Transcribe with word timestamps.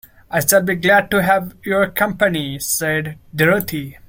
"I 0.31 0.39
shall 0.39 0.63
be 0.63 0.73
glad 0.73 1.11
to 1.11 1.21
have 1.21 1.53
your 1.63 1.85
company," 1.91 2.57
said 2.57 3.19
Dorothy. 3.35 3.99